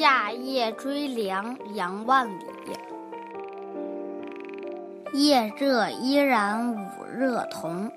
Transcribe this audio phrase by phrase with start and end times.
[0.00, 2.46] 夏夜追凉杨万里。
[5.12, 7.92] 夜热依然午热同，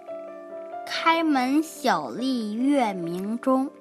[0.86, 3.72] 开门小立月明中。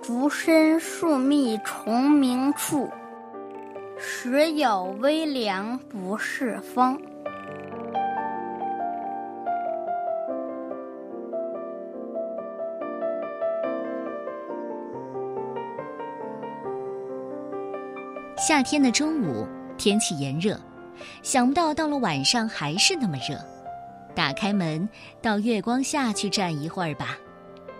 [0.00, 2.88] 竹深树密虫鸣处，
[3.98, 6.98] 时有微凉不是风。
[18.38, 19.44] 夏天的中午，
[19.76, 20.56] 天气炎热，
[21.24, 23.36] 想不到到了晚上还是那么热。
[24.14, 24.88] 打开门，
[25.20, 27.18] 到月光下去站一会儿吧。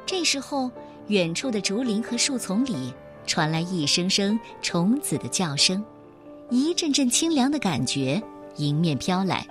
[0.05, 0.69] 这时候，
[1.07, 2.93] 远处的竹林和树丛里
[3.25, 5.83] 传来一声声虫子的叫声，
[6.51, 8.21] 一阵阵清凉的感觉
[8.57, 9.47] 迎面飘来。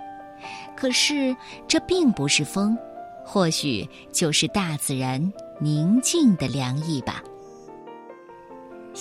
[0.76, 1.34] 可是，
[1.66, 2.76] 这并不是风，
[3.24, 7.22] 或许就是大自然宁静的凉意吧。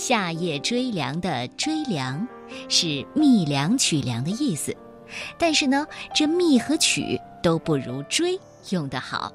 [0.08, 2.25] 夏夜追凉的“追凉”
[2.69, 4.73] 是觅凉取凉的意思，
[5.38, 8.39] 但是呢，这“觅”和“取”都不如“追”
[8.72, 9.30] 用得好，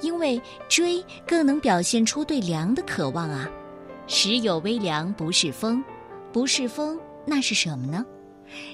[0.00, 3.46] 因为“追”更能表现出对凉的渴望啊。
[4.06, 5.84] 时有微凉，不是风，
[6.32, 8.02] 不是风，那是什么呢？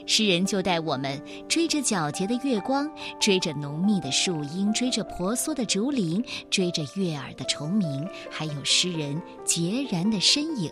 [0.07, 10.71] 诗人就带我们追着皎洁的月光，追着浓密的树荫，追着婆娑的竹林，追着悦耳的虫鸣，还有诗人孑然的身影。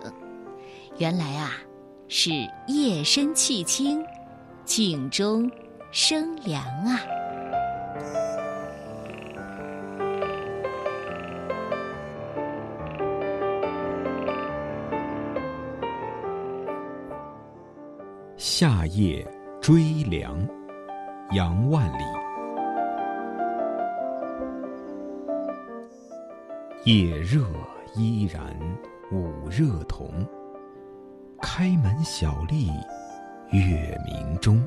[1.01, 1.53] 原来啊，
[2.09, 2.31] 是
[2.67, 4.05] 夜深气清，
[4.67, 5.51] 井中
[5.91, 7.01] 生凉啊。
[18.37, 19.27] 夏夜
[19.63, 20.39] 追凉，
[21.33, 22.05] 杨万里。
[26.85, 27.47] 夜热
[27.97, 28.55] 依然
[29.11, 30.11] 午热同。
[31.41, 32.71] 开门小立
[33.51, 34.63] 月明中，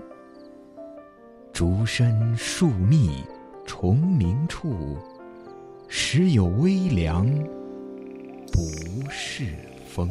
[1.54, 3.24] 竹深树密
[3.66, 4.98] 虫鸣处，
[5.88, 7.26] 时有微凉
[8.52, 9.56] 不是
[9.88, 10.10] 风。